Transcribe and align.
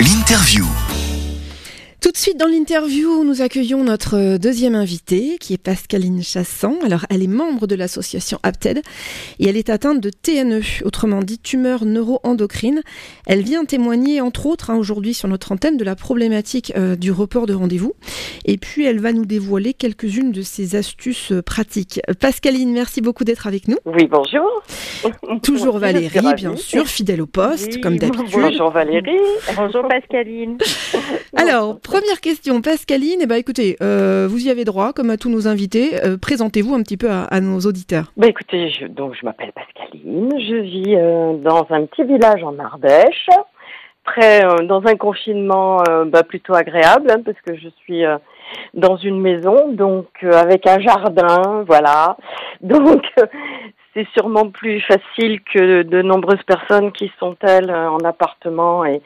L'interview. 0.00 0.64
Tout 2.00 2.12
de 2.12 2.16
suite 2.16 2.38
dans 2.38 2.46
l'interview, 2.46 3.24
nous 3.24 3.42
accueillons 3.42 3.84
notre 3.84 4.16
euh, 4.16 4.38
deuxième 4.38 4.74
invitée, 4.74 5.36
qui 5.38 5.52
est 5.52 5.62
Pascaline 5.62 6.22
Chassan. 6.22 6.76
Alors, 6.82 7.04
elle 7.10 7.22
est 7.22 7.26
membre 7.26 7.66
de 7.66 7.74
l'association 7.74 8.38
APTED 8.42 8.80
et 9.38 9.46
elle 9.46 9.58
est 9.58 9.68
atteinte 9.68 10.00
de 10.00 10.08
TNE, 10.08 10.62
autrement 10.86 11.20
dit 11.20 11.38
tumeur 11.38 11.84
neuroendocrine. 11.84 12.80
Elle 13.26 13.42
vient 13.42 13.66
témoigner, 13.66 14.22
entre 14.22 14.46
autres, 14.46 14.70
hein, 14.70 14.78
aujourd'hui 14.78 15.12
sur 15.12 15.28
notre 15.28 15.52
antenne, 15.52 15.76
de 15.76 15.84
la 15.84 15.94
problématique 15.94 16.72
euh, 16.74 16.96
du 16.96 17.12
report 17.12 17.44
de 17.44 17.52
rendez-vous. 17.52 17.92
Et 18.46 18.56
puis, 18.56 18.86
elle 18.86 18.98
va 18.98 19.12
nous 19.12 19.26
dévoiler 19.26 19.74
quelques-unes 19.74 20.32
de 20.32 20.40
ses 20.40 20.76
astuces 20.76 21.32
euh, 21.32 21.42
pratiques. 21.42 22.00
Pascaline, 22.18 22.72
merci 22.72 23.02
beaucoup 23.02 23.24
d'être 23.24 23.46
avec 23.46 23.68
nous. 23.68 23.76
Oui, 23.84 24.08
bonjour. 24.10 24.62
Toujours 25.42 25.78
Valérie, 25.78 26.34
bien 26.34 26.56
sûr, 26.56 26.86
fidèle 26.86 27.20
au 27.20 27.26
poste, 27.26 27.78
comme 27.82 27.98
d'habitude. 27.98 28.30
Bonjour 28.32 28.70
Valérie. 28.70 29.20
bonjour 29.54 29.86
Pascaline. 29.86 30.56
Alors, 31.36 31.78
première 31.90 32.20
question, 32.20 32.62
Pascaline. 32.62 33.18
Eh 33.20 33.26
ben, 33.26 33.34
écoutez, 33.34 33.76
euh, 33.82 34.28
vous 34.30 34.46
y 34.46 34.50
avez 34.50 34.64
droit, 34.64 34.92
comme 34.92 35.10
à 35.10 35.16
tous 35.16 35.28
nos 35.28 35.48
invités. 35.48 36.04
Euh, 36.04 36.16
présentez-vous 36.16 36.72
un 36.72 36.82
petit 36.84 36.96
peu 36.96 37.08
à, 37.10 37.40
nos 37.40 37.58
auditeurs. 37.60 38.12
Bah, 38.16 38.28
écoutez, 38.28 38.70
je, 38.70 38.86
donc 38.86 39.16
je 39.20 39.26
m'appelle 39.26 39.50
Pascaline. 39.52 40.30
Je 40.38 40.54
vis 40.54 40.94
euh, 40.94 41.32
dans 41.38 41.66
un 41.70 41.86
petit 41.86 42.04
village 42.04 42.44
en 42.44 42.56
Ardèche, 42.60 43.26
dans 44.68 44.82
un 44.86 44.96
confinement 44.96 45.78
bah, 46.06 46.22
plutôt 46.22 46.54
agréable, 46.54 47.10
hein, 47.10 47.22
parce 47.24 47.40
que 47.44 47.56
je 47.56 47.68
suis 47.82 48.02
dans 48.74 48.96
une 48.96 49.20
maison, 49.20 49.72
donc 49.72 50.06
avec 50.22 50.66
un 50.66 50.80
jardin, 50.80 51.64
voilà. 51.66 52.16
Donc 52.60 53.02
c'est 53.94 54.06
sûrement 54.16 54.48
plus 54.48 54.80
facile 54.80 55.40
que 55.42 55.82
de 55.82 56.02
nombreuses 56.02 56.42
personnes 56.44 56.92
qui 56.92 57.10
sont 57.18 57.36
elles 57.42 57.70
en 57.70 57.98
appartement 57.98 58.84
et 58.84 59.00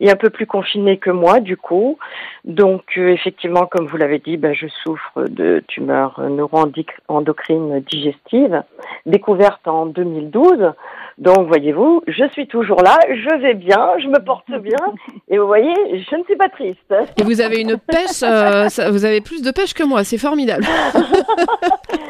est 0.00 0.10
un 0.10 0.16
peu 0.16 0.30
plus 0.30 0.46
confiné 0.46 0.98
que 0.98 1.10
moi 1.10 1.40
du 1.40 1.56
coup. 1.56 1.98
Donc 2.44 2.84
euh, 2.96 3.08
effectivement, 3.08 3.66
comme 3.66 3.86
vous 3.86 3.96
l'avez 3.96 4.18
dit, 4.18 4.36
ben, 4.36 4.54
je 4.54 4.66
souffre 4.68 5.24
de 5.24 5.62
tumeurs 5.68 6.20
neuroendocrines 6.20 7.80
digestives, 7.80 8.62
découverte 9.06 9.66
en 9.66 9.86
2012. 9.86 10.72
Donc, 11.18 11.48
voyez-vous, 11.48 12.02
je 12.06 12.28
suis 12.32 12.46
toujours 12.46 12.80
là, 12.80 12.96
je 13.08 13.40
vais 13.42 13.54
bien, 13.54 13.90
je 14.00 14.06
me 14.06 14.24
porte 14.24 14.50
bien, 14.62 14.78
et 15.28 15.36
vous 15.36 15.46
voyez, 15.46 15.74
je 15.90 16.16
ne 16.16 16.22
suis 16.24 16.36
pas 16.36 16.48
triste. 16.48 16.94
Et 17.16 17.24
vous 17.24 17.40
avez 17.40 17.60
une 17.60 17.76
pêche, 17.76 18.22
euh, 18.22 18.68
vous 18.90 19.04
avez 19.04 19.20
plus 19.20 19.42
de 19.42 19.50
pêche 19.50 19.74
que 19.74 19.82
moi, 19.82 20.04
c'est 20.04 20.18
formidable. 20.18 20.64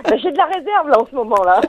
Ben, 0.08 0.18
j'ai 0.22 0.32
de 0.32 0.38
la 0.38 0.46
réserve 0.46 0.88
là 0.88 1.00
en 1.00 1.06
ce 1.06 1.14
moment-là. 1.16 1.60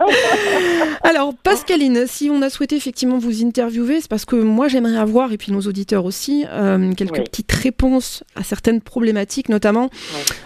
Alors, 1.03 1.33
Pascaline, 1.43 2.05
si 2.07 2.29
on 2.31 2.41
a 2.41 2.49
souhaité 2.49 2.77
effectivement 2.77 3.17
vous 3.17 3.43
interviewer, 3.43 3.99
c'est 3.99 4.09
parce 4.09 4.23
que 4.23 4.37
moi 4.37 4.69
j'aimerais 4.69 4.97
avoir, 4.97 5.33
et 5.33 5.37
puis 5.37 5.51
nos 5.51 5.59
auditeurs 5.61 6.05
aussi, 6.05 6.45
euh, 6.49 6.93
quelques 6.93 7.23
petites 7.25 7.51
réponses 7.51 8.23
à 8.35 8.43
certaines 8.43 8.79
problématiques, 8.79 9.49
notamment, 9.49 9.89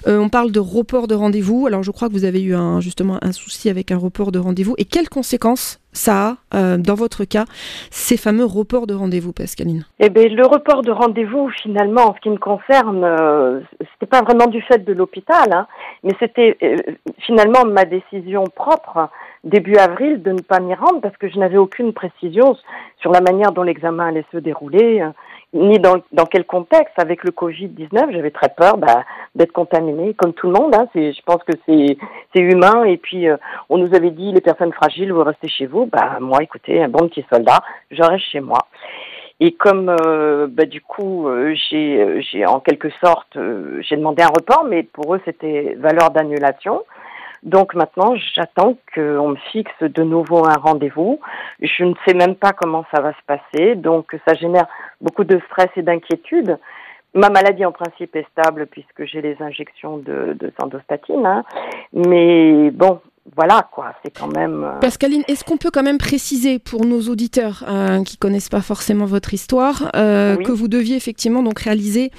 euh, 0.07 0.17
on 0.17 0.29
parle 0.29 0.51
de 0.51 0.59
report 0.59 1.07
de 1.07 1.13
rendez-vous. 1.13 1.67
Alors, 1.67 1.83
je 1.83 1.91
crois 1.91 2.07
que 2.07 2.13
vous 2.13 2.25
avez 2.25 2.41
eu 2.41 2.55
un, 2.55 2.79
justement 2.79 3.19
un 3.21 3.31
souci 3.31 3.69
avec 3.69 3.91
un 3.91 3.97
report 3.97 4.31
de 4.31 4.39
rendez-vous, 4.39 4.73
et 4.79 4.85
quelles 4.85 5.09
conséquences 5.09 5.79
ça 5.93 6.37
euh, 6.53 6.77
dans 6.77 6.95
votre 6.95 7.23
cas, 7.23 7.45
ces 7.89 8.17
fameux 8.17 8.45
reports 8.45 8.87
de 8.87 8.93
rendez-vous, 8.93 9.33
Pascaline 9.33 9.85
Eh 9.99 10.09
bien, 10.09 10.27
le 10.27 10.45
report 10.45 10.81
de 10.81 10.91
rendez-vous, 10.91 11.49
finalement, 11.49 12.09
en 12.09 12.15
ce 12.15 12.19
qui 12.21 12.29
me 12.29 12.37
concerne, 12.37 13.03
euh, 13.03 13.61
c'était 13.79 14.09
pas 14.09 14.21
vraiment 14.21 14.47
du 14.47 14.61
fait 14.61 14.83
de 14.83 14.93
l'hôpital, 14.93 15.53
hein, 15.53 15.67
mais 16.03 16.11
c'était 16.19 16.57
euh, 16.63 16.77
finalement 17.19 17.65
ma 17.65 17.85
décision 17.85 18.43
propre 18.55 19.09
début 19.43 19.75
avril 19.75 20.21
de 20.21 20.31
ne 20.31 20.41
pas 20.41 20.59
m'y 20.59 20.73
rendre 20.73 21.01
parce 21.01 21.17
que 21.17 21.29
je 21.29 21.37
n'avais 21.37 21.57
aucune 21.57 21.93
précision 21.93 22.55
sur 22.99 23.11
la 23.11 23.19
manière 23.21 23.51
dont 23.51 23.63
l'examen 23.63 24.07
allait 24.07 24.25
se 24.31 24.37
dérouler 24.37 25.05
ni 25.53 25.79
dans, 25.79 25.97
dans 26.11 26.25
quel 26.25 26.45
contexte. 26.45 26.93
Avec 26.97 27.23
le 27.23 27.31
Covid-19, 27.31 28.11
j'avais 28.11 28.31
très 28.31 28.49
peur 28.49 28.77
bah, 28.77 29.03
d'être 29.35 29.51
contaminée, 29.51 30.13
comme 30.13 30.33
tout 30.33 30.47
le 30.47 30.53
monde. 30.53 30.75
Hein. 30.75 30.87
je 30.95 31.21
pense 31.25 31.43
que 31.43 31.53
c'est, 31.65 31.97
humain. 32.39 32.83
Et 32.83 32.97
puis, 32.97 33.27
euh, 33.27 33.37
on 33.69 33.77
nous 33.77 33.93
avait 33.95 34.11
dit, 34.11 34.31
les 34.31 34.41
personnes 34.41 34.73
fragiles, 34.73 35.11
vous 35.11 35.23
restez 35.23 35.47
chez 35.47 35.65
vous. 35.65 35.85
Bah, 35.85 36.17
moi, 36.19 36.39
écoutez, 36.41 36.83
un 36.83 36.89
bon 36.89 37.07
petit 37.07 37.25
soldat, 37.31 37.59
je 37.91 38.01
reste 38.01 38.25
chez 38.25 38.39
moi. 38.39 38.59
Et 39.39 39.53
comme 39.53 39.93
euh, 40.05 40.47
bah, 40.49 40.65
du 40.65 40.79
coup 40.79 41.27
euh, 41.27 41.55
j'ai 41.69 42.21
j'ai 42.21 42.45
en 42.45 42.59
quelque 42.59 42.89
sorte 43.03 43.37
j'ai 43.81 43.97
demandé 43.97 44.21
un 44.21 44.27
report, 44.27 44.63
mais 44.69 44.83
pour 44.83 45.15
eux 45.15 45.21
c'était 45.25 45.75
valeur 45.79 46.11
d'annulation. 46.11 46.83
Donc 47.43 47.75
maintenant, 47.75 48.15
j'attends 48.33 48.77
qu'on 48.95 49.29
me 49.29 49.35
fixe 49.51 49.81
de 49.81 50.03
nouveau 50.03 50.45
un 50.45 50.55
rendez-vous. 50.55 51.19
Je 51.61 51.83
ne 51.83 51.93
sais 52.07 52.13
même 52.13 52.35
pas 52.35 52.53
comment 52.53 52.85
ça 52.93 53.01
va 53.01 53.11
se 53.11 53.23
passer, 53.27 53.75
donc 53.75 54.15
ça 54.27 54.33
génère 54.33 54.67
beaucoup 55.01 55.23
de 55.23 55.39
stress 55.49 55.69
et 55.75 55.81
d'inquiétude. 55.81 56.57
Ma 57.15 57.29
maladie 57.29 57.65
en 57.65 57.71
principe 57.71 58.15
est 58.15 58.25
stable 58.31 58.65
puisque 58.65 59.05
j'ai 59.05 59.21
les 59.21 59.37
injections 59.39 59.97
de, 59.97 60.35
de 60.39 60.51
sandostatine, 60.59 61.25
hein. 61.25 61.43
mais 61.93 62.71
bon, 62.71 63.01
voilà 63.35 63.67
quoi, 63.71 63.93
c'est 64.03 64.11
quand 64.11 64.27
même. 64.27 64.63
Euh, 64.63 64.79
Pascaline, 64.79 65.23
est-ce 65.27 65.43
qu'on 65.43 65.57
peut 65.57 65.69
quand 65.71 65.83
même 65.83 65.97
préciser 65.97 66.59
pour 66.59 66.85
nos 66.85 67.01
auditeurs 67.01 67.63
euh, 67.67 68.03
qui 68.03 68.17
connaissent 68.17 68.49
pas 68.49 68.61
forcément 68.61 69.05
votre 69.05 69.33
histoire 69.33 69.91
euh, 69.95 70.35
que 70.37 70.51
vous 70.51 70.67
deviez 70.67 70.95
effectivement 70.95 71.43
donc 71.43 71.59
réaliser 71.59 72.11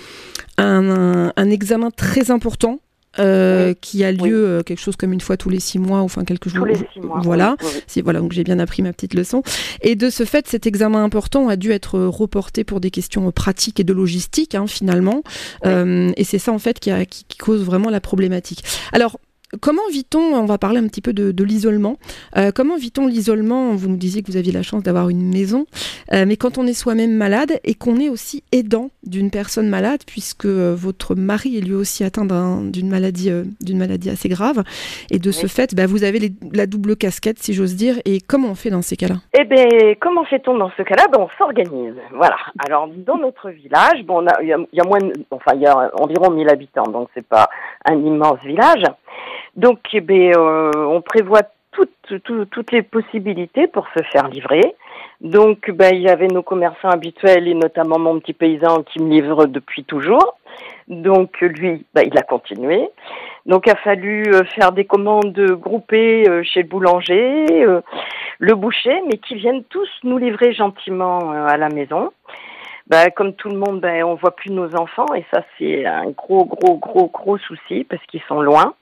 un, 0.59 1.33
un 1.37 1.51
examen 1.51 1.91
très 1.91 2.31
important 2.31 2.79
euh, 3.19 3.75
qui 3.81 4.05
a 4.05 4.13
lieu 4.13 4.47
euh, 4.47 4.63
quelque 4.63 4.81
chose 4.81 4.97
comme 4.97 5.13
une 5.13 5.21
fois 5.21 5.37
tous 5.37 5.51
les 5.51 5.61
six 5.61 5.79
mois, 5.79 6.01
enfin 6.01 6.25
quelques 6.25 6.49
jours. 6.49 6.67
Tous 6.67 6.73
les 6.73 6.87
six 6.93 7.01
mois. 7.01 7.21
Voilà. 7.23 7.57
voilà, 8.03 8.21
donc 8.21 8.33
j'ai 8.33 8.45
bien 8.45 8.59
appris 8.59 8.83
ma 8.83 8.93
petite 8.93 9.15
leçon. 9.15 9.43
Et 9.83 9.95
de 9.97 10.11
ce 10.11 10.25
fait, 10.25 10.49
cet 10.49 10.67
examen 10.67 11.03
important 11.05 11.49
a 11.49 11.57
dû 11.57 11.73
être 11.73 11.99
reporté 12.01 12.65
pour 12.65 12.81
des 12.81 12.91
questions 12.91 13.31
pratiques 13.31 13.81
et 13.81 13.85
de 13.85 13.93
logistique, 13.93 14.55
hein, 14.55 14.67
finalement. 14.67 15.23
Euh, 15.65 16.13
et 16.17 16.25
c'est 16.25 16.39
ça 16.39 16.53
en 16.53 16.59
fait 16.59 16.79
qui, 16.79 16.91
a, 16.91 17.05
qui, 17.05 17.25
qui, 17.25 17.39
cause 17.39 17.65
vraiment 17.65 17.91
la 17.91 18.01
problématique. 18.01 18.65
Alors, 18.93 19.19
Comment 19.61 19.83
vit-on, 19.91 20.19
on 20.19 20.47
va 20.47 20.59
parler 20.59 20.79
un 20.79 20.87
petit 20.89 21.01
peu 21.01 21.13
de, 21.13 21.45
l'isolement, 21.45 21.97
euh, 22.37 22.51
comment 22.55 22.77
vit-on 22.77 23.07
l'isolement? 23.07 23.75
Vous 23.75 23.89
nous 23.89 23.97
disiez 23.97 24.23
que 24.23 24.31
vous 24.31 24.37
aviez 24.37 24.53
la 24.53 24.63
chance 24.63 24.83
d'avoir 24.83 25.11
une 25.11 25.31
maison, 25.31 25.67
euh, 26.13 26.25
mais 26.27 26.37
quand 26.37 26.59
on 26.59 26.67
est 26.67 26.73
soi-même 26.73 27.13
malade 27.13 27.61
et 27.63 27.75
qu'on 27.75 28.01
est 28.01 28.09
aussi 28.09 28.43
aidant 28.53 28.91
d'une 29.05 29.31
personne 29.31 29.69
malade, 29.69 30.01
puisque 30.07 30.47
euh, 30.47 30.75
votre 30.77 31.15
mari 31.15 31.59
est 31.59 31.61
lui 31.61 31.75
aussi 31.75 32.05
atteint 32.05 32.25
d'une 32.25 32.89
maladie, 32.89 33.31
d'une 33.61 33.79
maladie 33.79 34.11
assez 34.11 34.29
grave, 34.29 34.65
et 35.11 35.19
de 35.19 35.31
ce 35.31 35.47
fait, 35.47 35.75
bah, 35.75 35.87
vous 35.87 36.05
avez 36.05 36.33
la 36.53 36.67
double 36.67 36.97
casquette, 36.97 37.39
si 37.39 37.53
j'ose 37.53 37.77
dire, 37.77 37.97
et 38.05 38.21
comment 38.21 38.49
on 38.49 38.55
fait 38.55 38.71
dans 38.71 38.83
ces 38.83 38.97
cas-là? 38.97 39.17
Eh 39.39 39.45
bien, 39.45 39.67
comment 40.01 40.25
fait-on 40.25 40.57
dans 40.57 40.71
ce 40.77 40.83
cas-là? 40.83 41.05
Ben, 41.13 41.21
On 41.21 41.29
s'organise, 41.39 41.95
voilà. 42.13 42.37
Alors, 42.67 42.89
dans 42.89 43.19
notre 43.19 43.51
village, 43.51 44.03
bon, 44.05 44.25
il 44.43 44.49
y, 44.49 44.81
a, 44.81 44.85
moins, 44.85 44.99
enfin, 45.31 45.53
il 45.55 45.63
y 45.63 45.67
a 45.67 45.91
environ 46.01 46.31
1000 46.31 46.49
habitants, 46.49 46.91
donc 46.91 47.09
c'est 47.15 47.27
pas 47.27 47.49
un 47.85 47.97
immense 47.97 48.41
village. 48.45 48.85
Donc, 49.57 49.79
eh 49.93 50.01
bien, 50.01 50.33
euh, 50.37 50.71
on 50.75 51.01
prévoit 51.01 51.43
toutes, 51.71 52.25
toutes, 52.25 52.73
les 52.73 52.83
possibilités 52.83 53.67
pour 53.67 53.87
se 53.97 54.03
faire 54.05 54.29
livrer. 54.29 54.75
Donc, 55.21 55.71
ben, 55.71 55.95
il 55.95 56.03
y 56.03 56.09
avait 56.09 56.29
nos 56.29 56.43
commerçants 56.43 56.91
habituels 56.91 57.49
et 57.49 57.55
notamment 57.55 57.99
mon 57.99 58.21
petit 58.21 58.33
paysan 58.33 58.83
qui 58.83 59.03
me 59.03 59.11
livre 59.11 59.47
depuis 59.47 59.85
toujours. 59.85 60.39
Donc, 60.89 61.41
lui, 61.41 61.85
ben, 61.95 62.03
il 62.07 62.17
a 62.19 62.23
continué. 62.23 62.89
Donc, 63.47 63.65
il 63.67 63.73
a 63.73 63.77
fallu 63.77 64.25
euh, 64.33 64.45
faire 64.55 64.73
des 64.73 64.85
commandes 64.85 65.41
groupées 65.61 66.29
euh, 66.29 66.43
chez 66.45 66.63
le 66.63 66.69
boulanger, 66.69 67.67
le 68.39 68.55
boucher, 68.55 69.03
mais 69.09 69.19
qui 69.19 69.35
viennent 69.35 69.65
tous 69.65 69.89
nous 70.03 70.19
livrer 70.19 70.53
gentiment 70.53 71.31
à 71.31 71.57
la 71.57 71.69
maison. 71.69 72.13
Ben, 72.87 73.11
comme 73.11 73.33
tout 73.33 73.49
le 73.49 73.57
monde, 73.57 73.81
ben, 73.81 74.05
on 74.05 74.15
voit 74.15 74.37
plus 74.37 74.51
nos 74.51 74.75
enfants 74.77 75.15
et 75.15 75.25
ça, 75.33 75.43
c'est 75.59 75.87
un 75.87 76.11
gros, 76.11 76.45
gros, 76.45 76.77
gros, 76.77 77.07
gros 77.07 77.39
souci 77.39 77.85
parce 77.85 78.05
qu'ils 78.07 78.21
sont 78.29 78.43
loin. 78.43 78.75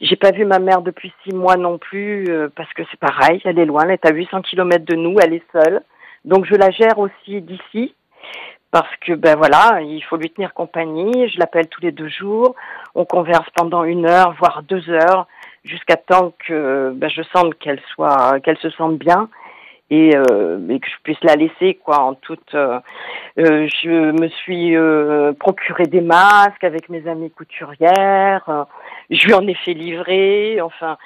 J'ai 0.00 0.16
pas 0.16 0.30
vu 0.30 0.44
ma 0.44 0.58
mère 0.58 0.82
depuis 0.82 1.12
six 1.24 1.34
mois 1.34 1.56
non 1.56 1.78
plus 1.78 2.24
euh, 2.30 2.48
parce 2.54 2.72
que 2.72 2.82
c'est 2.90 2.98
pareil, 3.00 3.40
elle 3.44 3.58
est 3.58 3.66
loin, 3.66 3.82
elle 3.84 3.92
est 3.92 4.06
à 4.06 4.12
800 4.12 4.42
km 4.42 4.84
de 4.84 4.96
nous, 4.96 5.16
elle 5.20 5.34
est 5.34 5.44
seule. 5.52 5.82
Donc 6.24 6.46
je 6.46 6.54
la 6.54 6.70
gère 6.70 6.98
aussi 6.98 7.42
d'ici 7.42 7.94
parce 8.70 8.94
que 9.00 9.12
ben 9.12 9.36
voilà, 9.36 9.80
il 9.82 10.00
faut 10.02 10.16
lui 10.16 10.30
tenir 10.30 10.54
compagnie. 10.54 11.28
Je 11.28 11.38
l'appelle 11.38 11.68
tous 11.68 11.82
les 11.82 11.92
deux 11.92 12.08
jours, 12.08 12.54
on 12.94 13.04
converse 13.04 13.48
pendant 13.54 13.84
une 13.84 14.06
heure, 14.06 14.34
voire 14.38 14.62
deux 14.62 14.88
heures, 14.88 15.26
jusqu'à 15.64 15.96
temps 15.96 16.32
que 16.46 16.92
ben, 16.94 17.10
je 17.10 17.22
sente 17.34 17.58
qu'elle 17.58 17.80
soit, 17.92 18.40
qu'elle 18.40 18.58
se 18.58 18.70
sente 18.70 18.96
bien 18.96 19.28
et, 19.90 20.16
euh, 20.16 20.58
et, 20.68 20.80
que 20.80 20.88
je 20.88 21.02
puisse 21.02 21.22
la 21.22 21.34
laisser 21.34 21.74
quoi 21.74 22.00
en 22.00 22.14
toute 22.14 22.54
euh, 22.54 22.78
euh 23.38 23.68
je 23.82 24.12
me 24.12 24.28
suis 24.28 24.76
euh, 24.76 25.32
procuré 25.32 25.84
des 25.84 26.00
masques 26.00 26.64
avec 26.64 26.88
mes 26.88 27.06
amies 27.08 27.30
couturières 27.30 28.48
euh, 28.48 28.64
je 29.10 29.26
lui 29.26 29.34
en 29.34 29.46
ai 29.46 29.54
fait 29.54 29.74
livrer 29.74 30.60
enfin 30.60 30.96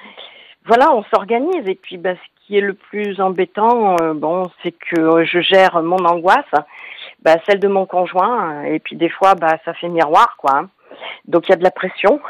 voilà 0.65 0.93
on 0.93 1.03
s'organise. 1.03 1.67
Et 1.67 1.75
puis 1.75 1.97
bah, 1.97 2.15
ce 2.15 2.45
qui 2.45 2.57
est 2.57 2.61
le 2.61 2.73
plus 2.73 3.19
embêtant 3.19 3.95
bon 4.15 4.49
c'est 4.63 4.71
que 4.71 5.23
je 5.25 5.39
gère 5.41 5.81
mon 5.81 6.03
angoisse 6.05 6.45
bah, 7.21 7.37
celle 7.45 7.59
de 7.59 7.67
mon 7.67 7.85
conjoint. 7.85 8.63
Et 8.63 8.79
puis 8.79 8.95
des 8.95 9.09
fois 9.09 9.35
bah 9.35 9.57
ça 9.65 9.73
fait 9.73 9.89
miroir 9.89 10.35
quoi. 10.37 10.67
Donc 11.25 11.47
il 11.47 11.51
y 11.51 11.53
a 11.53 11.57
de 11.57 11.63
la 11.63 11.71
pression. 11.71 12.19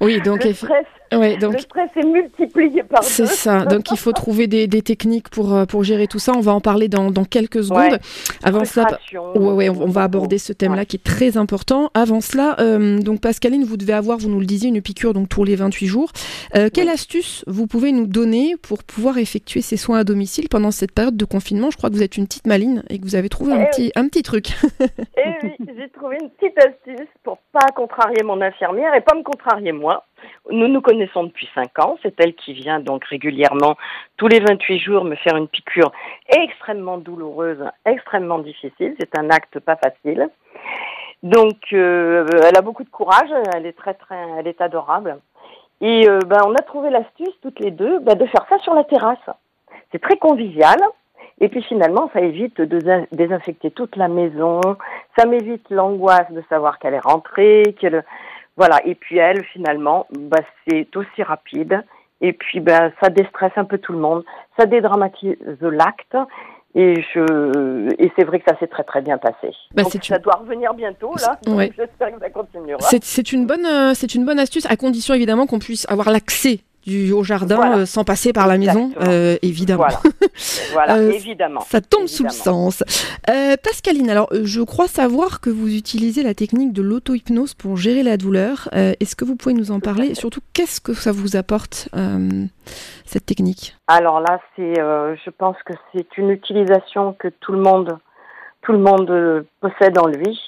Oui 0.00 0.18
donc 0.22 0.44
le 0.44 0.54
stress 0.54 0.86
Ouais, 1.12 1.36
donc... 1.36 1.54
Le 1.54 1.58
stress 1.58 1.90
est 1.96 2.06
multiplié 2.06 2.82
par 2.82 3.00
deux. 3.00 3.06
C'est 3.06 3.26
ça. 3.26 3.64
Donc 3.64 3.90
il 3.90 3.96
faut 3.96 4.12
trouver 4.12 4.46
des, 4.46 4.66
des, 4.66 4.82
techniques 4.82 5.28
pour, 5.28 5.54
euh, 5.54 5.64
pour 5.64 5.84
gérer 5.84 6.06
tout 6.06 6.18
ça. 6.18 6.32
On 6.36 6.40
va 6.40 6.52
en 6.52 6.60
parler 6.60 6.88
dans, 6.88 7.10
dans 7.10 7.24
quelques 7.24 7.64
secondes. 7.64 7.92
Ouais. 7.92 7.98
Avant 8.42 8.64
cela, 8.64 8.98
ouais, 9.12 9.52
ouais, 9.52 9.68
on, 9.68 9.82
on, 9.82 9.88
va 9.88 10.02
aborder 10.02 10.38
ce 10.38 10.52
thème-là 10.52 10.84
qui 10.84 10.96
est 10.96 11.04
très 11.04 11.36
important. 11.36 11.90
Avant 11.94 12.20
cela, 12.20 12.56
euh, 12.60 12.98
donc 12.98 13.20
Pascaline, 13.20 13.64
vous 13.64 13.76
devez 13.76 13.92
avoir, 13.92 14.18
vous 14.18 14.28
nous 14.28 14.40
le 14.40 14.46
disiez, 14.46 14.68
une 14.68 14.82
piqûre 14.82 15.14
donc 15.14 15.28
tous 15.28 15.44
les 15.44 15.56
28 15.56 15.86
jours. 15.86 16.10
Euh, 16.54 16.68
quelle 16.72 16.88
astuce 16.88 17.44
vous 17.46 17.66
pouvez 17.66 17.92
nous 17.92 18.06
donner 18.06 18.56
pour 18.60 18.82
pouvoir 18.82 19.18
effectuer 19.18 19.60
ces 19.60 19.76
soins 19.76 20.00
à 20.00 20.04
domicile 20.04 20.48
pendant 20.48 20.70
cette 20.70 20.92
période 20.92 21.16
de 21.16 21.24
confinement? 21.24 21.70
Je 21.70 21.76
crois 21.76 21.90
que 21.90 21.94
vous 21.94 22.02
êtes 22.02 22.16
une 22.16 22.26
petite 22.26 22.46
maline 22.46 22.82
et 22.90 22.98
que 22.98 23.04
vous 23.04 23.14
avez 23.14 23.28
trouvé 23.28 23.52
un 23.52 23.62
Eh 23.62 23.66
petit, 23.66 23.92
un 23.94 24.08
petit 24.08 24.22
truc. 24.22 24.48
Et 24.80 25.30
oui, 25.42 25.52
j'ai 25.76 25.88
trouvé 25.90 26.18
une 26.20 26.30
petite 26.30 26.58
astuce 26.58 27.08
pour 27.22 27.38
pas 27.52 27.66
contrarier 27.74 28.22
mon 28.22 28.40
infirmière 28.40 28.94
et 28.94 29.00
pas 29.00 29.14
me 29.14 29.22
contrarier 29.22 29.72
moi. 29.72 30.04
Nous 30.50 30.68
nous 30.68 30.80
connaissons 30.80 31.24
depuis 31.24 31.48
5 31.54 31.78
ans. 31.80 31.98
C'est 32.02 32.14
elle 32.20 32.34
qui 32.34 32.52
vient 32.52 32.80
donc 32.80 33.04
régulièrement, 33.04 33.76
tous 34.16 34.28
les 34.28 34.40
28 34.40 34.78
jours, 34.78 35.04
me 35.04 35.16
faire 35.16 35.36
une 35.36 35.48
piqûre 35.48 35.92
extrêmement 36.28 36.98
douloureuse, 36.98 37.64
extrêmement 37.84 38.38
difficile. 38.38 38.94
C'est 38.98 39.18
un 39.18 39.30
acte 39.30 39.58
pas 39.60 39.76
facile. 39.76 40.28
Donc, 41.22 41.56
euh, 41.72 42.26
elle 42.44 42.56
a 42.56 42.62
beaucoup 42.62 42.84
de 42.84 42.88
courage. 42.90 43.30
Elle 43.54 43.66
est 43.66 43.76
très, 43.76 43.94
très, 43.94 44.18
elle 44.38 44.46
est 44.46 44.60
adorable. 44.60 45.18
Et 45.80 46.08
euh, 46.08 46.20
ben, 46.26 46.40
on 46.46 46.54
a 46.54 46.62
trouvé 46.62 46.90
l'astuce 46.90 47.34
toutes 47.42 47.60
les 47.60 47.70
deux 47.70 47.98
ben, 48.00 48.14
de 48.14 48.26
faire 48.26 48.46
ça 48.48 48.58
sur 48.60 48.74
la 48.74 48.84
terrasse. 48.84 49.18
C'est 49.92 50.00
très 50.00 50.16
convivial. 50.16 50.78
Et 51.38 51.48
puis 51.50 51.62
finalement, 51.62 52.08
ça 52.14 52.20
évite 52.20 52.60
de 52.62 52.78
dés- 52.78 53.06
désinfecter 53.12 53.70
toute 53.70 53.96
la 53.96 54.08
maison. 54.08 54.60
Ça 55.18 55.26
m'évite 55.26 55.68
l'angoisse 55.68 56.30
de 56.30 56.42
savoir 56.48 56.78
qu'elle 56.78 56.94
est 56.94 56.98
rentrée, 56.98 57.76
qu'elle, 57.78 58.04
voilà. 58.56 58.80
Et 58.86 58.94
puis 58.94 59.18
elle, 59.18 59.44
finalement, 59.46 60.06
bah, 60.18 60.38
c'est 60.68 60.94
aussi 60.96 61.22
rapide. 61.22 61.82
Et 62.22 62.32
puis, 62.32 62.60
ben, 62.60 62.92
ça 63.02 63.10
déstresse 63.10 63.52
un 63.56 63.64
peu 63.64 63.76
tout 63.78 63.92
le 63.92 63.98
monde. 63.98 64.24
Ça 64.58 64.64
dédramatise 64.66 65.36
l'acte. 65.60 66.16
Et 66.78 66.94
je, 67.14 67.88
et 67.98 68.12
c'est 68.18 68.24
vrai 68.24 68.38
que 68.38 68.44
ça 68.50 68.58
s'est 68.58 68.66
très 68.66 68.84
très 68.84 69.00
bien 69.00 69.16
passé. 69.16 69.50
Bah, 69.74 69.82
Donc, 69.82 69.92
ça 70.02 70.16
une- 70.16 70.22
doit 70.22 70.34
revenir 70.34 70.74
bientôt, 70.74 71.12
là. 71.16 71.38
Ouais. 71.46 71.72
J'espère 71.76 72.12
que 72.12 72.20
ça 72.20 72.28
continuera. 72.30 72.78
C'est 72.80 73.02
c'est 73.02 73.32
une 73.32 73.46
bonne, 73.46 73.64
euh, 73.64 73.92
c'est 73.94 74.14
une 74.14 74.26
bonne 74.26 74.38
astuce 74.38 74.66
à 74.66 74.76
condition 74.76 75.14
évidemment 75.14 75.46
qu'on 75.46 75.58
puisse 75.58 75.86
avoir 75.90 76.10
l'accès 76.10 76.60
du 76.86 77.12
au 77.12 77.24
jardin 77.24 77.56
Voilà. 77.56 77.78
euh, 77.78 77.86
sans 77.86 78.04
passer 78.04 78.32
par 78.32 78.46
la 78.46 78.58
maison, 78.58 78.92
euh, 79.00 79.36
évidemment. 79.42 79.86
Voilà. 79.88 80.00
voilà, 80.72 80.94
Euh, 80.96 81.10
évidemment. 81.10 81.60
Ça 81.60 81.80
tombe 81.80 82.06
sous 82.06 82.24
le 82.24 82.30
sens. 82.30 82.82
Pascaline, 83.62 84.08
alors 84.10 84.28
je 84.32 84.60
crois 84.62 84.86
savoir 84.86 85.40
que 85.40 85.50
vous 85.50 85.74
utilisez 85.74 86.22
la 86.22 86.34
technique 86.34 86.72
de 86.72 86.82
l'auto-hypnose 86.82 87.54
pour 87.54 87.76
gérer 87.76 88.02
la 88.02 88.16
douleur. 88.16 88.68
Est-ce 88.72 89.16
que 89.16 89.24
vous 89.24 89.36
pouvez 89.36 89.54
nous 89.54 89.70
en 89.72 89.80
parler? 89.80 90.08
Et 90.08 90.14
surtout, 90.14 90.40
qu'est-ce 90.52 90.80
que 90.80 90.94
ça 90.94 91.12
vous 91.12 91.36
apporte, 91.36 91.88
cette 93.04 93.26
technique? 93.26 93.76
Alors 93.88 94.20
là, 94.20 94.40
c'est, 94.54 94.74
je 94.76 95.30
pense 95.30 95.56
que 95.64 95.72
c'est 95.92 96.16
une 96.16 96.30
utilisation 96.30 97.14
que 97.18 97.28
tout 97.28 97.52
le 97.52 97.60
monde, 97.60 97.98
tout 98.62 98.72
le 98.72 98.78
monde 98.78 99.44
possède 99.60 99.98
en 99.98 100.06
lui 100.06 100.38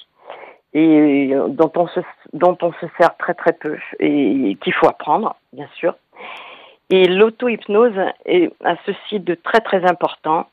et 0.73 1.31
dont 1.49 1.71
on 1.75 1.87
se, 1.87 1.99
dont 2.33 2.57
on 2.61 2.71
se 2.73 2.85
sert 2.99 3.15
très 3.17 3.33
très 3.33 3.53
peu 3.53 3.75
et 3.99 4.57
qu'il 4.61 4.73
faut 4.73 4.87
apprendre, 4.87 5.35
bien 5.53 5.67
sûr. 5.75 5.95
Et 6.89 7.07
l'auto-hypnose 7.07 7.97
a 7.97 8.75
ceci 8.85 9.19
de 9.19 9.35
très 9.35 9.59
très 9.59 9.85
important, 9.85 10.47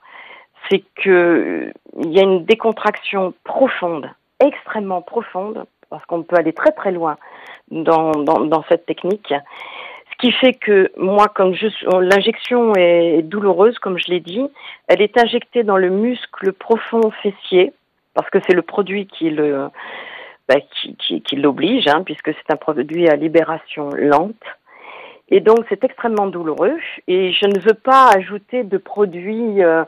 c'est 0.69 0.83
que 0.97 1.11
euh, 1.11 1.73
y 2.05 2.19
a 2.19 2.23
une 2.23 2.45
décontraction 2.45 3.33
profonde, 3.45 4.11
extrêmement 4.41 5.01
profonde, 5.01 5.65
parce 5.89 6.05
qu'on 6.07 6.23
peut 6.23 6.37
aller 6.37 6.53
très 6.53 6.73
très 6.73 6.93
loin 6.93 7.17
dans, 7.71 8.65
cette 8.69 8.87
technique. 8.87 9.33
Ce 10.13 10.17
qui 10.19 10.33
fait 10.33 10.55
que 10.55 10.91
moi, 10.97 11.29
comme 11.29 11.55
je 11.55 11.69
suis- 11.69 11.87
l'injection 11.87 12.75
est 12.75 13.23
douloureuse, 13.23 13.79
comme 13.79 13.99
je 13.99 14.11
l'ai 14.11 14.21
dit, 14.21 14.47
elle 14.89 15.01
est 15.01 15.19
injectée 15.19 15.63
dans 15.63 15.77
le 15.77 15.91
muscle 15.91 16.53
profond 16.53 17.11
fessier, 17.23 17.73
parce 18.15 18.29
que 18.31 18.39
c'est 18.47 18.55
le 18.55 18.63
produit 18.63 19.07
qui 19.07 19.31
le 19.31 19.69
bah, 20.49 20.61
qui, 20.61 20.95
qui, 20.97 21.23
qui 21.23 21.37
l'oblige, 21.37 21.89
hein, 21.89 22.03
puisque 22.05 22.33
c'est 22.33 22.53
un 22.53 22.57
produit 22.57 23.09
à 23.09 23.17
libération 23.17 23.91
lente. 23.91 24.45
Et 25.29 25.41
donc 25.41 25.59
c'est 25.69 25.83
extrêmement 25.85 26.27
douloureux. 26.27 26.77
Et 27.09 27.33
je 27.33 27.47
ne 27.47 27.61
veux 27.61 27.75
pas 27.75 28.11
ajouter 28.15 28.63
de 28.65 28.79
produits 28.79 29.63
euh, 29.63 29.85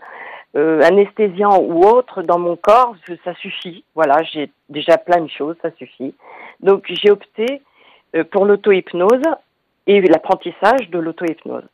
euh, 0.56 0.82
anesthésiants 0.82 1.60
ou 1.60 1.84
autres 1.84 2.22
dans 2.22 2.38
mon 2.38 2.56
corps, 2.56 2.94
ça 3.24 3.34
suffit. 3.34 3.84
Voilà, 3.94 4.22
j'ai 4.24 4.50
déjà 4.68 4.98
plein 4.98 5.20
de 5.20 5.30
choses, 5.30 5.56
ça 5.62 5.70
suffit. 5.72 6.14
Donc 6.60 6.84
j'ai 6.88 7.10
opté 7.10 7.62
euh, 8.16 8.24
pour 8.24 8.44
l'auto-hypnose 8.44 9.22
et 9.86 10.00
l'apprentissage 10.00 10.90
de 10.90 10.98
l'auto-hypnose. 10.98 11.68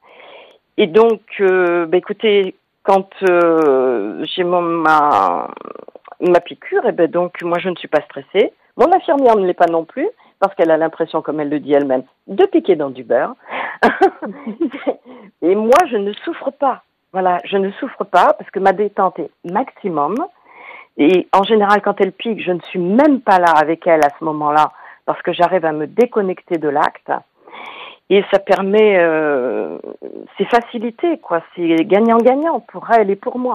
Et 0.76 0.86
donc, 0.86 1.22
euh, 1.40 1.86
bah, 1.86 1.98
écoutez, 1.98 2.56
quand 2.82 3.08
euh, 3.28 4.24
j'ai 4.24 4.44
ma 4.44 5.48
ma 6.20 6.40
piqûre, 6.40 6.86
et 6.86 6.92
ben 6.92 7.10
donc 7.10 7.42
moi 7.42 7.58
je 7.58 7.68
ne 7.68 7.76
suis 7.76 7.88
pas 7.88 8.00
stressée. 8.02 8.52
Mon 8.76 8.92
infirmière 8.92 9.36
ne 9.36 9.46
l'est 9.46 9.54
pas 9.54 9.66
non 9.66 9.84
plus 9.84 10.08
parce 10.44 10.56
qu'elle 10.56 10.70
a 10.70 10.76
l'impression, 10.76 11.22
comme 11.22 11.40
elle 11.40 11.48
le 11.48 11.58
dit 11.58 11.72
elle-même, 11.72 12.02
de 12.26 12.44
piquer 12.44 12.76
dans 12.76 12.90
du 12.90 13.02
beurre. 13.02 13.34
et 15.42 15.54
moi 15.54 15.78
je 15.90 15.96
ne 15.96 16.12
souffre 16.12 16.50
pas. 16.50 16.82
Voilà, 17.12 17.38
je 17.44 17.56
ne 17.56 17.70
souffre 17.72 18.04
pas 18.04 18.34
parce 18.34 18.50
que 18.50 18.58
ma 18.58 18.72
détente 18.72 19.18
est 19.18 19.30
maximum. 19.50 20.14
Et 20.98 21.28
en 21.32 21.44
général, 21.44 21.80
quand 21.80 21.98
elle 22.00 22.12
pique, 22.12 22.42
je 22.42 22.52
ne 22.52 22.60
suis 22.60 22.78
même 22.78 23.22
pas 23.22 23.38
là 23.38 23.52
avec 23.56 23.86
elle 23.86 24.04
à 24.04 24.10
ce 24.18 24.24
moment-là 24.24 24.72
parce 25.06 25.22
que 25.22 25.32
j'arrive 25.32 25.64
à 25.64 25.72
me 25.72 25.86
déconnecter 25.86 26.58
de 26.58 26.68
l'acte. 26.68 27.10
Et 28.10 28.22
ça 28.30 28.38
permet, 28.38 28.98
euh, 28.98 29.78
c'est 30.36 30.44
facilité, 30.44 31.18
quoi. 31.18 31.40
C'est 31.56 31.86
gagnant-gagnant 31.86 32.60
pour 32.60 32.86
elle 32.90 33.10
et 33.10 33.16
pour 33.16 33.38
moi. 33.38 33.54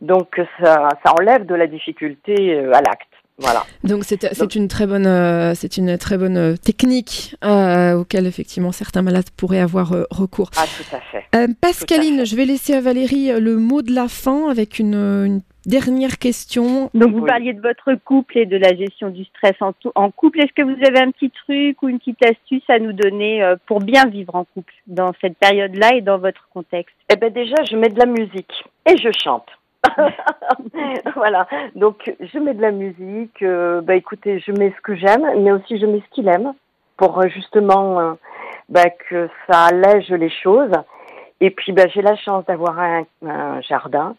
Donc 0.00 0.40
ça, 0.60 0.88
ça 1.04 1.12
enlève 1.20 1.46
de 1.46 1.54
la 1.54 1.68
difficulté 1.68 2.54
euh, 2.54 2.72
à 2.72 2.80
l'acte. 2.80 3.15
Voilà. 3.38 3.64
Donc 3.84 4.04
c'est 4.04 4.32
c'est 4.34 4.54
une 4.54 4.66
très 4.66 4.86
bonne, 4.86 5.06
euh, 5.06 5.52
c'est 5.54 5.76
une 5.76 5.98
très 5.98 6.16
bonne 6.16 6.38
euh, 6.38 6.56
technique 6.56 7.36
euh, 7.44 7.92
auquel 7.94 8.26
effectivement 8.26 8.72
certains 8.72 9.02
malades 9.02 9.28
pourraient 9.36 9.60
avoir 9.60 9.92
euh, 9.92 10.04
recours. 10.10 10.50
Ah, 10.56 10.64
tout 10.64 10.96
à 10.96 11.00
fait. 11.00 11.24
Euh, 11.34 11.48
Pascaline, 11.60 12.20
fait. 12.20 12.26
je 12.26 12.34
vais 12.36 12.46
laisser 12.46 12.72
à 12.72 12.80
Valérie 12.80 13.30
euh, 13.30 13.38
le 13.40 13.56
mot 13.56 13.82
de 13.82 13.92
la 13.92 14.08
fin 14.08 14.48
avec 14.48 14.78
une, 14.78 14.94
une 14.94 15.40
dernière 15.66 16.16
question. 16.18 16.90
Donc 16.94 17.12
vous 17.12 17.18
Oui. 17.20 17.26
parliez 17.28 17.52
de 17.52 17.60
votre 17.60 17.94
couple 18.04 18.38
et 18.38 18.46
de 18.46 18.56
la 18.56 18.74
gestion 18.74 19.10
du 19.10 19.24
stress 19.26 19.54
en, 19.60 19.72
en 19.96 20.10
couple. 20.10 20.40
Est-ce 20.40 20.52
que 20.54 20.62
vous 20.62 20.82
avez 20.86 21.00
un 21.00 21.10
petit 21.10 21.30
truc 21.30 21.82
ou 21.82 21.88
une 21.90 21.98
petite 21.98 22.24
astuce 22.24 22.62
à 22.68 22.78
nous 22.78 22.94
donner 22.94 23.42
euh, 23.42 23.56
pour 23.66 23.80
bien 23.80 24.06
vivre 24.06 24.34
en 24.34 24.44
couple 24.44 24.72
dans 24.86 25.12
cette 25.20 25.36
période-là 25.36 25.94
et 25.96 26.00
dans 26.00 26.16
votre 26.18 26.48
contexte? 26.54 26.96
Eh 27.12 27.16
ben 27.16 27.30
déjà, 27.30 27.56
je 27.70 27.76
mets 27.76 27.90
de 27.90 27.98
la 27.98 28.06
musique 28.06 28.64
et 28.90 28.96
je 28.96 29.10
chante. 29.22 29.46
voilà. 31.16 31.46
Donc 31.74 32.14
je 32.20 32.38
mets 32.38 32.54
de 32.54 32.62
la 32.62 32.70
musique. 32.70 33.42
euh, 33.42 33.80
bah 33.80 33.94
écoutez, 33.94 34.40
je 34.40 34.52
mets 34.52 34.72
ce 34.76 34.80
que 34.82 34.94
j'aime, 34.94 35.26
mais 35.42 35.52
aussi 35.52 35.78
je 35.78 35.86
mets 35.86 36.00
ce 36.00 36.14
qu'il 36.14 36.28
aime 36.28 36.52
pour 36.96 37.18
euh, 37.18 37.28
justement 37.28 38.00
euh, 38.00 38.12
bah, 38.68 38.90
que 39.08 39.28
ça 39.48 39.64
allège 39.66 40.10
les 40.10 40.30
choses. 40.30 40.72
Et 41.40 41.50
puis 41.50 41.72
bah, 41.72 41.86
j'ai 41.88 42.02
la 42.02 42.16
chance 42.16 42.44
d'avoir 42.46 42.78
un, 42.78 43.04
un 43.26 43.60
jardin. 43.62 44.16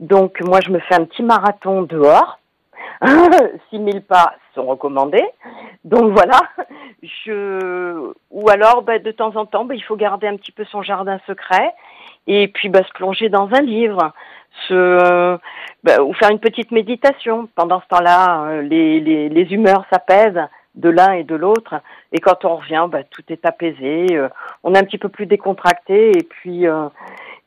Donc 0.00 0.40
moi 0.40 0.60
je 0.64 0.70
me 0.70 0.78
fais 0.80 0.94
un 0.94 1.04
petit 1.04 1.22
marathon 1.22 1.82
dehors. 1.82 2.39
6000 3.70 4.02
pas 4.02 4.34
sont 4.54 4.66
recommandés. 4.66 5.26
Donc 5.84 6.12
voilà, 6.12 6.40
je 7.02 8.12
ou 8.30 8.50
alors 8.50 8.82
bah, 8.82 8.98
de 8.98 9.10
temps 9.10 9.34
en 9.36 9.46
temps, 9.46 9.64
bah, 9.64 9.74
il 9.74 9.82
faut 9.82 9.96
garder 9.96 10.26
un 10.26 10.36
petit 10.36 10.52
peu 10.52 10.64
son 10.64 10.82
jardin 10.82 11.18
secret 11.26 11.72
et 12.26 12.48
puis 12.48 12.68
bah, 12.68 12.82
se 12.82 12.92
plonger 12.92 13.28
dans 13.28 13.48
un 13.52 13.62
livre, 13.62 14.12
se 14.68 14.74
euh, 14.74 15.38
bah, 15.82 16.02
ou 16.02 16.12
faire 16.14 16.30
une 16.30 16.40
petite 16.40 16.70
méditation. 16.72 17.48
Pendant 17.54 17.80
ce 17.80 17.86
temps-là, 17.88 18.42
euh, 18.44 18.62
les, 18.62 19.00
les, 19.00 19.28
les 19.28 19.52
humeurs 19.52 19.84
s'apaisent 19.90 20.46
de 20.74 20.88
l'un 20.88 21.12
et 21.12 21.24
de 21.24 21.34
l'autre 21.34 21.76
et 22.12 22.20
quand 22.20 22.44
on 22.44 22.56
revient, 22.56 22.86
bah, 22.88 23.02
tout 23.04 23.22
est 23.28 23.44
apaisé, 23.44 24.06
euh, 24.12 24.28
on 24.62 24.74
est 24.74 24.78
un 24.78 24.84
petit 24.84 24.98
peu 24.98 25.08
plus 25.08 25.26
décontracté 25.26 26.10
et 26.10 26.22
puis 26.22 26.66
euh, 26.66 26.88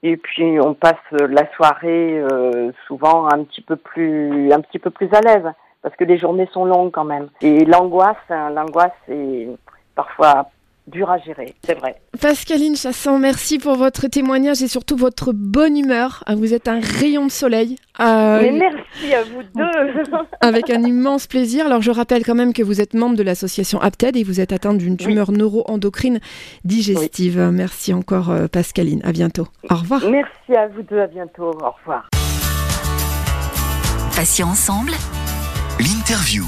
et 0.03 0.17
puis 0.17 0.59
on 0.59 0.73
passe 0.73 0.95
la 1.11 1.49
soirée 1.55 2.19
euh, 2.19 2.71
souvent 2.87 3.27
un 3.31 3.43
petit 3.43 3.61
peu 3.61 3.77
plus 3.77 4.51
un 4.51 4.59
petit 4.61 4.79
peu 4.79 4.89
plus 4.89 5.09
à 5.13 5.21
l'aise 5.21 5.49
parce 5.81 5.95
que 5.95 6.03
les 6.03 6.17
journées 6.17 6.47
sont 6.53 6.65
longues 6.65 6.91
quand 6.91 7.03
même. 7.05 7.29
Et 7.41 7.65
l'angoisse 7.65 8.15
hein, 8.29 8.49
l'angoisse 8.51 8.91
est 9.09 9.47
parfois 9.95 10.49
dure 10.87 11.09
à 11.09 11.17
gérer 11.19 11.53
c'est 11.65 11.77
vrai 11.77 11.95
Pascaline 12.19 12.75
Chassan, 12.75 13.17
merci 13.19 13.57
pour 13.57 13.75
votre 13.75 14.07
témoignage 14.07 14.61
et 14.61 14.67
surtout 14.67 14.95
votre 14.95 15.31
bonne 15.33 15.77
humeur. 15.77 16.23
Ah, 16.27 16.35
Vous 16.35 16.53
êtes 16.53 16.67
un 16.67 16.79
rayon 16.79 17.25
de 17.25 17.31
soleil. 17.31 17.75
euh, 17.99 18.39
mais 18.41 18.51
merci 18.51 19.13
à 19.13 19.23
vous 19.23 19.41
deux 19.55 20.03
avec 20.41 20.69
un 20.69 20.81
immense 20.83 21.27
plaisir. 21.27 21.65
Alors 21.65 21.81
je 21.81 21.91
rappelle 21.91 22.23
quand 22.25 22.35
même 22.35 22.53
que 22.53 22.63
vous 22.63 22.81
êtes 22.81 22.93
membre 22.93 23.15
de 23.15 23.23
l'association 23.23 23.79
APTED 23.81 24.15
et 24.17 24.23
vous 24.23 24.39
êtes 24.41 24.51
atteinte 24.53 24.77
d'une 24.77 24.97
tumeur 24.97 25.31
neuro-endocrine 25.31 26.19
digestive. 26.65 27.39
Merci 27.51 27.93
encore 27.93 28.29
euh, 28.29 28.47
Pascaline. 28.47 29.01
À 29.03 29.11
bientôt. 29.11 29.47
Au 29.69 29.75
revoir. 29.75 30.01
merci 30.09 30.55
à 30.55 30.67
vous 30.67 30.81
deux 30.83 30.99
à 30.99 31.07
bientôt 31.07 31.51
au 31.51 31.71
revoir 31.79 32.09
Patients 34.15 34.49
ensemble. 34.49 34.91
L'interview. 35.79 36.43